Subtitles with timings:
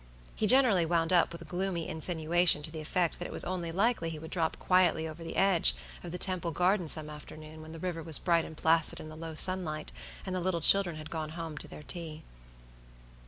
[0.35, 3.71] He generally wound up with a gloomy insinuation to the effect that it was only
[3.71, 7.71] likely he would drop quietly over the edge of the Temple Gardens some afternoon when
[7.71, 9.91] the river was bright and placid in the low sunlight,
[10.25, 12.23] and the little children had gone home to their tea.